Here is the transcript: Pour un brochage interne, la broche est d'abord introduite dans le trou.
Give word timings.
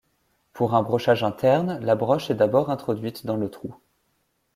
Pour 0.53 0.73
un 0.73 0.81
brochage 0.81 1.23
interne, 1.23 1.77
la 1.79 1.93
broche 1.93 2.31
est 2.31 2.35
d'abord 2.35 2.71
introduite 2.71 3.27
dans 3.27 3.35
le 3.37 3.51
trou. 3.51 3.75